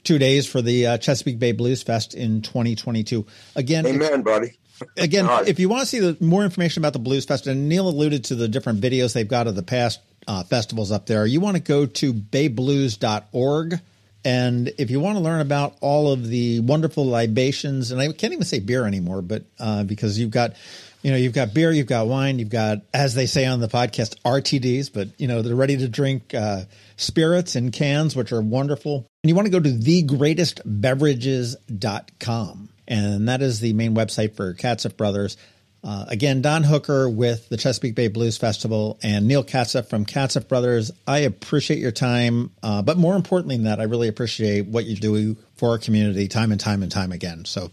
two 0.04 0.18
days 0.18 0.46
for 0.46 0.62
the 0.62 0.86
uh, 0.86 0.98
Chesapeake 0.98 1.38
Bay 1.38 1.52
Blues 1.52 1.82
Fest 1.82 2.14
in 2.14 2.42
2022. 2.42 3.26
Again, 3.56 3.86
amen, 3.86 4.22
buddy. 4.22 4.58
Again, 4.96 5.26
right. 5.26 5.48
if 5.48 5.58
you 5.58 5.68
want 5.68 5.80
to 5.80 5.86
see 5.86 5.98
the 5.98 6.16
more 6.20 6.44
information 6.44 6.82
about 6.82 6.92
the 6.92 6.98
Blues 6.98 7.24
Fest, 7.24 7.46
and 7.46 7.68
Neal 7.68 7.88
alluded 7.88 8.24
to 8.24 8.34
the 8.34 8.48
different 8.48 8.80
videos 8.80 9.12
they've 9.12 9.28
got 9.28 9.46
of 9.46 9.54
the 9.54 9.62
past 9.62 10.00
uh, 10.26 10.42
festivals 10.44 10.92
up 10.92 11.06
there, 11.06 11.26
you 11.26 11.40
want 11.40 11.56
to 11.56 11.62
go 11.62 11.86
to 11.86 12.12
bayblues.org. 12.12 13.80
And 14.24 14.72
if 14.78 14.90
you 14.90 15.00
want 15.00 15.16
to 15.16 15.22
learn 15.22 15.40
about 15.40 15.76
all 15.80 16.12
of 16.12 16.26
the 16.26 16.60
wonderful 16.60 17.06
libations, 17.06 17.92
and 17.92 18.00
I 18.00 18.12
can't 18.12 18.32
even 18.32 18.44
say 18.44 18.58
beer 18.58 18.84
anymore, 18.84 19.22
but 19.22 19.44
uh, 19.58 19.84
because 19.84 20.18
you've 20.18 20.30
got, 20.30 20.54
you 21.02 21.10
know, 21.12 21.16
you've 21.16 21.32
got 21.32 21.54
beer, 21.54 21.72
you've 21.72 21.86
got 21.86 22.08
wine, 22.08 22.38
you've 22.38 22.50
got, 22.50 22.78
as 22.92 23.14
they 23.14 23.26
say 23.26 23.46
on 23.46 23.60
the 23.60 23.68
podcast, 23.68 24.16
RTDs, 24.22 24.92
but 24.92 25.08
you 25.18 25.28
know, 25.28 25.42
they're 25.42 25.54
ready 25.54 25.76
to 25.78 25.88
drink 25.88 26.34
uh, 26.34 26.62
spirits 26.96 27.56
in 27.56 27.70
cans, 27.70 28.16
which 28.16 28.32
are 28.32 28.42
wonderful. 28.42 29.06
And 29.28 29.30
you 29.30 29.36
want 29.36 29.44
to 29.44 29.52
go 29.52 29.60
to 29.60 29.68
thegreatestbeverages.com 29.68 32.68
and 32.88 33.28
that 33.28 33.42
is 33.42 33.60
the 33.60 33.74
main 33.74 33.94
website 33.94 34.34
for 34.34 34.54
Katcef 34.54 34.96
Brothers. 34.96 35.36
Uh, 35.84 36.06
again, 36.08 36.40
Don 36.40 36.64
Hooker 36.64 37.08
with 37.08 37.48
the 37.50 37.56
Chesapeake 37.56 37.94
Bay 37.94 38.08
Blues 38.08 38.36
Festival 38.36 38.98
and 39.02 39.28
Neal 39.28 39.44
Katcef 39.44 39.88
from 39.88 40.04
Katcef 40.06 40.48
Brothers. 40.48 40.90
I 41.06 41.18
appreciate 41.18 41.78
your 41.78 41.92
time, 41.92 42.50
uh, 42.62 42.82
but 42.82 42.96
more 42.96 43.14
importantly 43.14 43.56
than 43.56 43.66
that, 43.66 43.80
I 43.80 43.84
really 43.84 44.08
appreciate 44.08 44.66
what 44.66 44.86
you 44.86 44.96
do 44.96 45.36
for 45.56 45.70
our 45.72 45.78
community 45.78 46.26
time 46.26 46.50
and 46.50 46.60
time 46.60 46.82
and 46.82 46.90
time 46.90 47.12
again. 47.12 47.44
So 47.44 47.70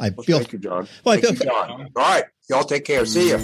I 0.00 0.10
well, 0.10 0.24
feel. 0.24 0.38
Thank 0.38 0.52
you, 0.52 0.60
John. 0.60 0.88
Well, 1.04 1.16
thank 1.16 1.24
I 1.24 1.34
feel. 1.34 1.36
You, 1.38 1.50
John. 1.50 1.90
All 1.96 2.02
right, 2.02 2.24
y'all 2.48 2.64
take 2.64 2.84
care. 2.84 3.04
See 3.04 3.30
you. 3.30 3.38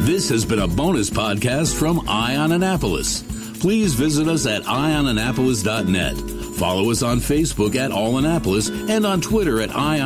This 0.00 0.30
has 0.30 0.44
been 0.44 0.60
a 0.60 0.68
bonus 0.68 1.10
podcast 1.10 1.78
from 1.78 2.08
Eye 2.08 2.36
on 2.36 2.52
Annapolis. 2.52 3.22
Please 3.60 3.94
visit 3.94 4.26
us 4.26 4.46
at 4.46 4.62
eyeonannapolis.net. 4.62 6.35
Follow 6.56 6.90
us 6.90 7.02
on 7.02 7.18
Facebook 7.18 7.76
at 7.76 7.92
All 7.92 8.16
Annapolis 8.16 8.70
and 8.70 9.04
on 9.04 9.20
Twitter 9.20 9.60
at 9.60 9.76
Eye 9.76 9.98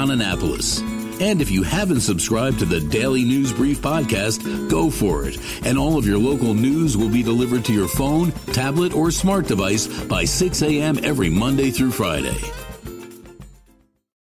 And 1.21 1.41
if 1.41 1.49
you 1.49 1.63
haven't 1.63 2.01
subscribed 2.01 2.59
to 2.59 2.65
the 2.65 2.81
Daily 2.81 3.25
News 3.25 3.53
Brief 3.53 3.81
podcast, 3.81 4.69
go 4.69 4.91
for 4.91 5.27
it. 5.27 5.39
And 5.65 5.79
all 5.79 5.97
of 5.97 6.07
your 6.07 6.19
local 6.19 6.55
news 6.55 6.97
will 6.97 7.09
be 7.09 7.23
delivered 7.23 7.65
to 7.67 7.73
your 7.73 7.87
phone, 7.87 8.33
tablet, 8.53 8.95
or 8.95 9.13
smart 9.13 9.47
device 9.47 9.87
by 10.05 10.25
6 10.25 10.63
a.m. 10.63 10.99
every 11.05 11.31
Monday 11.31 11.71
through 11.71 11.93
Friday. 11.93 12.37